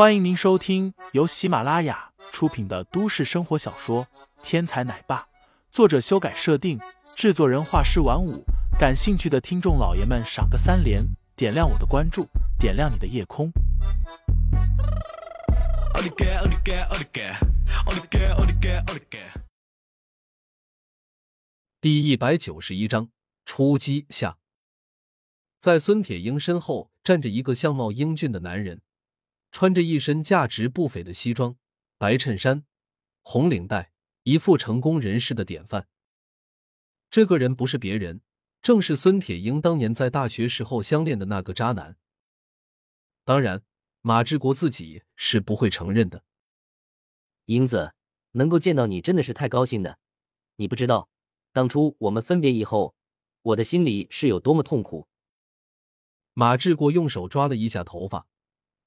[0.00, 4.06] 欢迎您收听由喜马拉雅出品的都市生活小说
[4.42, 5.18] 《天才奶爸》，
[5.70, 6.80] 作者修改设定，
[7.14, 8.42] 制作人画师晚舞。
[8.78, 11.04] 感兴趣的听众老爷们，赏个三连，
[11.36, 12.26] 点亮我的关注，
[12.58, 13.52] 点亮你的夜空。
[21.78, 23.10] 第一百九十一章
[23.44, 24.38] 出击下，
[25.58, 28.80] 在孙铁英身后站着一个相貌英俊的男人。
[29.52, 31.56] 穿着一身价值不菲的西装，
[31.98, 32.64] 白衬衫，
[33.22, 33.92] 红领带，
[34.22, 35.88] 一副成功人士的典范。
[37.10, 38.20] 这个人不是别人，
[38.62, 41.96] 正是孙铁英当年在大学时候相恋的那个渣男。
[43.24, 43.62] 当然，
[44.00, 46.24] 马志国自己是不会承认的。
[47.46, 47.92] 英子，
[48.32, 49.98] 能够见到你真的是太高兴的。
[50.56, 51.08] 你不知道，
[51.52, 52.94] 当初我们分别以后，
[53.42, 55.08] 我的心里是有多么痛苦。
[56.34, 58.28] 马志国用手抓了一下头发。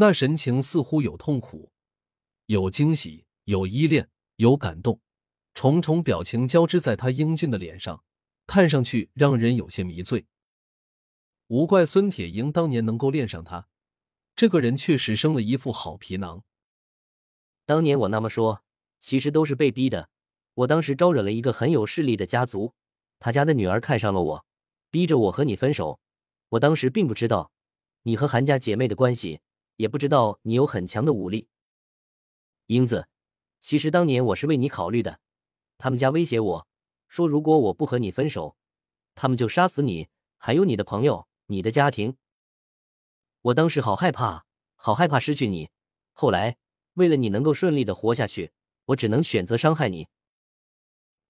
[0.00, 1.72] 那神情似乎有痛苦，
[2.46, 5.00] 有惊喜，有依恋，有感动，
[5.54, 8.04] 重重表情交织在他英俊的脸上，
[8.46, 10.24] 看上去让人有些迷醉。
[11.48, 13.66] 无怪孙铁英当年能够恋上他，
[14.36, 16.44] 这个人确实生了一副好皮囊。
[17.66, 18.62] 当年我那么说，
[19.00, 20.10] 其实都是被逼的。
[20.54, 22.72] 我当时招惹了一个很有势力的家族，
[23.18, 24.46] 他家的女儿看上了我，
[24.92, 25.98] 逼着我和你分手。
[26.50, 27.50] 我当时并不知道
[28.04, 29.40] 你和韩家姐妹的关系。
[29.78, 31.46] 也不知道你有很强的武力，
[32.66, 33.08] 英子。
[33.60, 35.20] 其实当年我是为你考虑的。
[35.78, 36.66] 他们家威胁我
[37.06, 38.56] 说，如果我不和你分手，
[39.14, 42.16] 他们就杀死你，还有你的朋友、你的家庭。
[43.40, 45.70] 我当时好害怕，好害怕失去你。
[46.12, 46.56] 后来
[46.94, 48.50] 为了你能够顺利的活下去，
[48.86, 50.08] 我只能选择伤害你。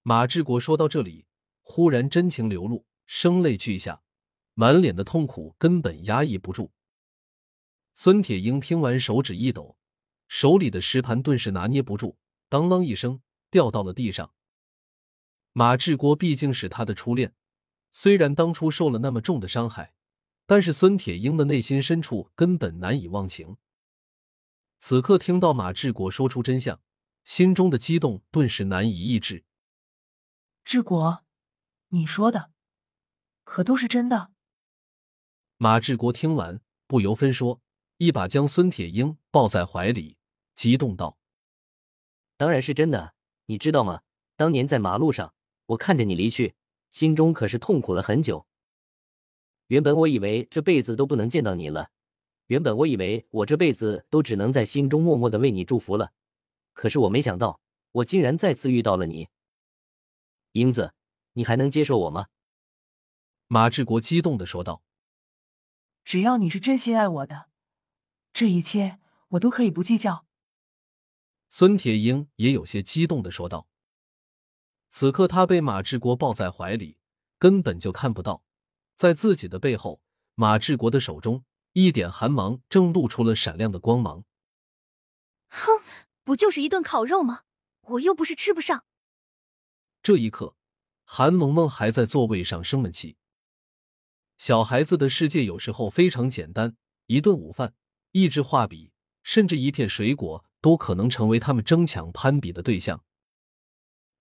[0.01, 1.27] 马志国说到这里，
[1.61, 4.01] 忽然真情流露，声泪俱下，
[4.55, 6.71] 满脸的痛苦根本压抑不住。
[8.01, 9.77] 孙铁英听完，手指一抖，
[10.29, 12.15] 手里的石盘顿时拿捏不住，
[12.47, 14.33] 当啷一声掉到了地上。
[15.51, 17.35] 马志国毕竟是他的初恋，
[17.91, 19.93] 虽然当初受了那么重的伤害，
[20.45, 23.57] 但是孙铁英的内心深处根本难以忘情。
[24.77, 26.79] 此刻听到马志国说出真相，
[27.25, 29.43] 心中的激动顿时难以抑制。
[30.63, 31.25] 志国，
[31.89, 32.53] 你说的
[33.43, 34.31] 可都是真的？
[35.57, 37.59] 马志国听完，不由分说。
[37.99, 40.15] 一把将孙铁英抱在怀里，
[40.55, 41.17] 激动道
[42.37, 43.13] ：“当然是真的，
[43.47, 44.03] 你知道吗？
[44.37, 45.33] 当年在马路上，
[45.65, 46.55] 我看着你离去，
[46.91, 48.47] 心中可是痛苦了很久。
[49.67, 51.91] 原本我以为这辈子都不能见到你了，
[52.45, 56.13] 原本我以为我这辈子都只能在心中默默的为你祝福了。
[56.71, 57.59] 可是我没想到，
[57.91, 59.27] 我竟然再次遇到了你，
[60.53, 60.93] 英子，
[61.33, 62.27] 你还能接受我吗？”
[63.47, 64.83] 马志国激动的说道
[66.05, 67.47] ：“只要你是真心爱我的。”
[68.39, 68.99] 这一切
[69.31, 70.25] 我都可以不计较。
[71.49, 73.67] 孙铁英也有些激动的说道。
[74.87, 76.99] 此刻他被马志国抱在怀里，
[77.37, 78.45] 根本就看不到，
[78.95, 80.01] 在自己的背后，
[80.35, 84.23] 马志国的手中一点寒芒正露出了闪亮的光芒。
[85.49, 85.83] 哼，
[86.23, 87.41] 不就是一顿烤肉吗？
[87.81, 88.85] 我又不是吃不上。
[90.01, 90.55] 这一刻，
[91.03, 93.17] 韩萌萌还在座位上生闷气。
[94.37, 96.77] 小孩子的世界有时候非常简单，
[97.07, 97.73] 一顿午饭。
[98.11, 98.91] 一支画笔，
[99.23, 103.03] 甚至一片水果，都可能成为他们争抢攀比的对象。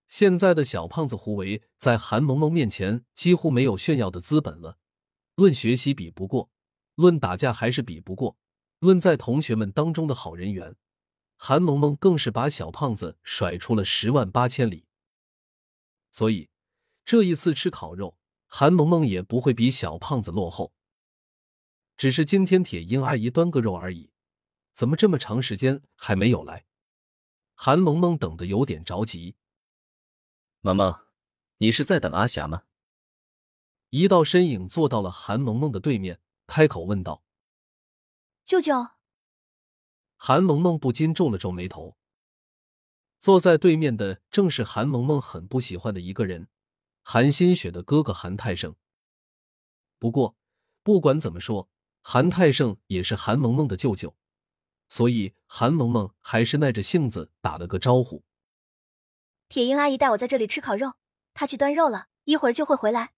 [0.06, 4.78] 现在的小胖子胡维在韩萌萌面前几乎没有炫耀的资本了。
[5.34, 6.50] 论学习比不过，
[6.94, 8.36] 论打架还是比不过，
[8.78, 10.76] 论在同学们当中的好人缘，
[11.36, 14.86] 韩萌萌更是把小胖子甩出了十万八千里。
[16.10, 16.48] 所以
[17.04, 18.16] 这一次吃烤肉，
[18.46, 20.72] 韩萌萌也不会比小胖子落后。
[21.98, 24.12] 只是今天铁英阿姨端个肉而已，
[24.72, 26.64] 怎么这么长时间还没有来？
[27.54, 29.34] 韩萌萌等的有点着急。
[30.60, 30.96] 萌萌，
[31.56, 32.62] 你是在等阿霞吗？
[33.90, 37.24] 一道身影坐到了韩萌萌的对面，开口问道
[38.46, 38.74] ：“舅舅。”
[40.14, 41.96] 韩萌萌不禁皱了皱眉头。
[43.18, 46.48] 坐在对面的正是韩萌萌很不喜欢的一个人——
[47.02, 48.76] 韩新雪的哥哥韩泰生。
[49.98, 50.36] 不过，
[50.84, 51.68] 不管怎么说。
[52.10, 54.16] 韩泰胜也是韩萌萌的舅舅，
[54.88, 58.24] 所以韩萌萌还是耐着性子打了个招呼。
[59.50, 60.94] 铁英阿姨带我在这里吃烤肉，
[61.34, 63.12] 她去端肉了，一会儿就会回来。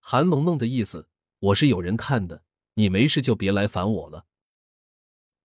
[0.00, 1.08] 韩萌萌的意思，
[1.38, 2.42] 我是有人看的，
[2.74, 4.26] 你没事就别来烦我了。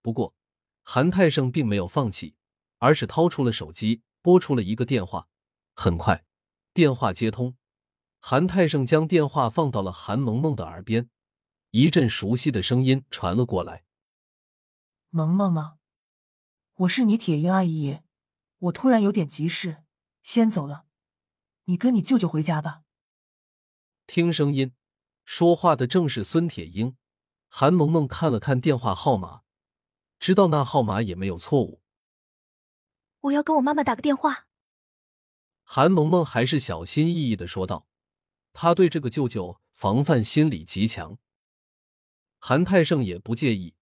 [0.01, 0.33] 不过，
[0.81, 2.33] 韩泰胜并没有放弃，
[2.79, 5.27] 而是掏出了手机，拨出了一个电话。
[5.75, 6.25] 很快，
[6.73, 7.55] 电话接通，
[8.19, 11.11] 韩泰胜将电话放到了韩萌萌的耳边。
[11.75, 13.83] 一阵熟悉的声音传了过来
[15.09, 15.79] ：“萌萌吗？
[16.75, 18.01] 我是你铁英阿姨，
[18.59, 19.83] 我突然有点急事，
[20.21, 20.85] 先走了。
[21.63, 22.83] 你跟你舅舅回家吧。
[24.05, 24.75] 听声音，
[25.25, 26.95] 说话的正是孙铁英。
[27.47, 29.41] 韩萌萌看了看电话号码，
[30.19, 31.81] 知道那号码也没有错误。
[33.21, 34.45] 我要跟我妈妈打个电话。
[35.63, 37.87] 韩萌萌还是小心翼翼的说道，
[38.53, 41.17] 她对这个舅舅防范心理极强。
[42.45, 43.73] 韩泰胜也不介意。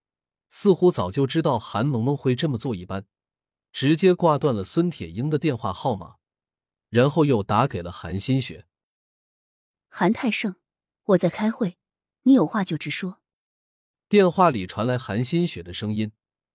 [0.47, 3.07] 似乎早就知道韩萌萌会这么做一般，
[3.71, 6.17] 直接挂断了孙铁英的电话号码，
[6.89, 8.67] 然后又打给了韩新雪。
[9.89, 10.57] 韩泰胜，
[11.05, 11.79] 我在开会，
[12.21, 13.19] 你有话就直说。
[14.07, 16.11] 电话里传来韩新雪的声音，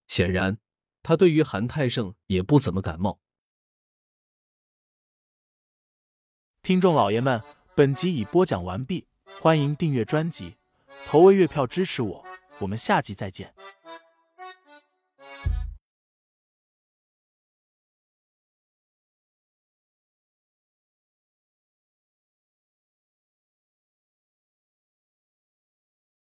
[0.07, 0.59] 显然
[1.03, 3.21] 他对于韩泰胜也不怎么感冒。
[6.63, 7.43] 听众老爷们，
[7.75, 9.09] 本集已播讲完毕，
[9.41, 10.57] 欢迎订阅专辑，
[11.05, 12.25] 投喂月票支持我，
[12.59, 13.53] 我们下集再见。